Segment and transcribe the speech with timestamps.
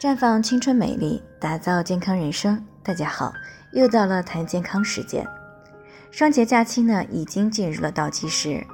[0.00, 2.64] 绽放青春美丽，打造健康人生。
[2.82, 3.34] 大家好，
[3.72, 5.28] 又到了谈健康时间。
[6.10, 8.66] 双节假期呢，已经进入了倒计时，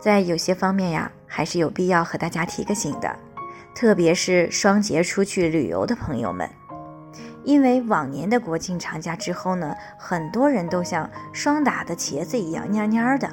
[0.00, 3.16] 在有些方面呀，还是有必要和大家提个醒的，
[3.76, 6.50] 特别是双节出去旅游的朋友们，
[7.44, 13.30] 因为往年的国庆长假之后呢，很多人都像霜打的茄子一样蔫蔫的，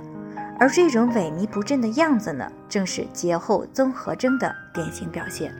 [0.60, 5.52] 而这种萎靡不振的样子呢，正是节后综合征的典型表现。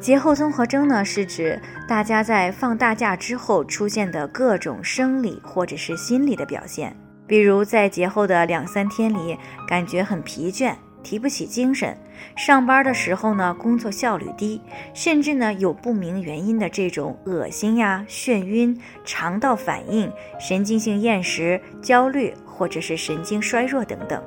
[0.00, 6.96] 节后综合征呢，是指大家在放大假之后出现的各种生理或者是心理的表现，
[7.26, 9.36] 比如在节后的两三天里，
[9.66, 11.96] 感觉很疲倦，提不起精神，
[12.36, 14.60] 上班的时候呢，工作效率低，
[14.94, 24.22] 甚至呢有不明原因的这种恶心呀、眩晕、肠道反应、神经性厌食、焦虑或者是神经衰弱等等。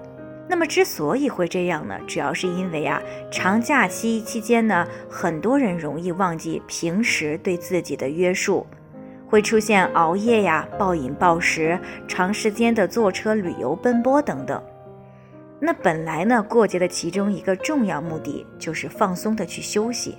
[0.48, 8.67] 那么之所以会这样呢，主要是因为啊，长假期期间呢，很多人容易忘记平时对自己的约束，
[9.30, 14.62] 会出现熬夜呀、暴饮暴食、长时间的坐车旅游奔波等等。
[15.59, 20.17] 那本来呢，过节的其中一个重要目的就是放松的去休息。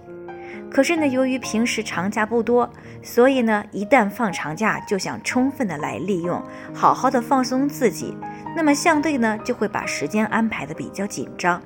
[0.70, 2.69] 可是呢，由于平时长假不多，
[3.03, 8.17] 所以呢，一旦放长假就想充分的来利用，好好的放松自己。
[8.56, 11.61] 那么相对呢，就会把时间安排的比较紧张，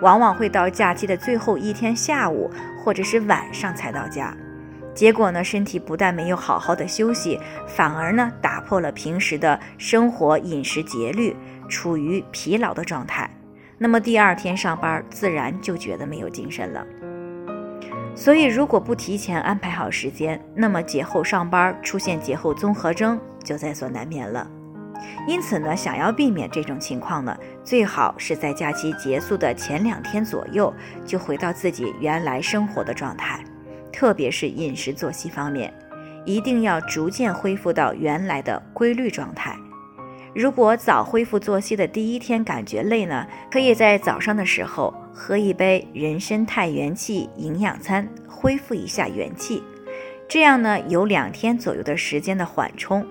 [0.00, 2.50] 往往会到假期的最后一天下午
[2.82, 4.34] 或者是晚上才到家。
[4.94, 11.36] 结果呢，身体不但没有好好的休息，反而呢，打破了平时的生活饮食节律，
[11.68, 13.30] 处于疲劳的状态。
[13.78, 16.84] 那么第二天上班，自然就觉得没有精神了。
[18.18, 24.44] 所以，如果不提前安排好时间，那么节后上班出现节后综合征就在所难免了。
[25.28, 30.74] 因此呢，想要避免这种情况呢，最好是在假期结束的前两天左右
[31.06, 33.38] 就回到自己原来生活的状态，
[33.92, 35.72] 特别是饮食作息方面，
[36.24, 39.56] 一定要逐渐恢复到原来的规律状态。
[40.34, 49.62] 如果早恢复作息的第一天感觉累呢，可以在早上的时候喝一杯人参肽元气营养餐，恢复一下元气。
[50.28, 53.04] 这样呢，有两天左右的时间的缓冲，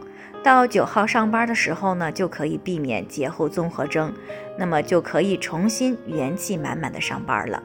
[0.44, 4.14] 到九号上班的时候呢，就可以避免节后综合征，
[4.58, 7.62] 那么就可以重新元气满满的上班了。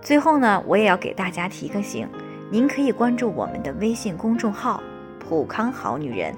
[0.00, 2.08] 最后呢，我也要给大家提个醒，
[2.50, 4.82] 您可以关注我们的微信公众号
[5.20, 6.34] “普康好女人”。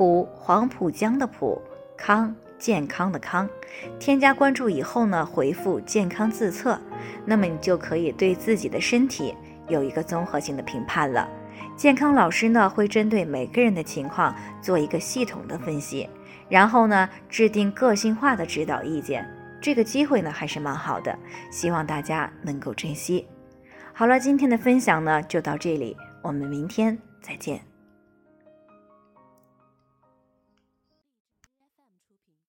[0.00, 1.60] 浦黄浦江的浦
[1.94, 3.46] 康健康的康，
[3.98, 6.80] 添加关注以后呢，回复健康自测，
[7.26, 9.34] 那么你就可以对自己的身体
[9.68, 11.28] 有一个综合性的评判了。
[11.76, 16.08] 健康老师呢会针对每个人的情况做一个系统的分析，
[16.48, 19.28] 然后呢制定个性化的指导意见。
[19.60, 21.14] 这个机会呢还是蛮好的，
[21.50, 23.26] 希望大家能够珍惜。
[23.92, 27.60] 好了，今天的分享呢就到这里，我们明天再见。